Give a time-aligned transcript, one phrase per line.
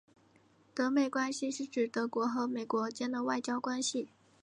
[0.73, 4.09] 德美关系是指德国和美国间的外交关系。